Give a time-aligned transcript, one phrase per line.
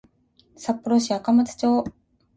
[0.57, 1.85] 札幌市赤松町